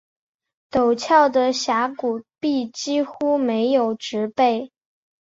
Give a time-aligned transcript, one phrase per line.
[0.71, 4.71] 陡峭的峡谷壁几乎没有植被。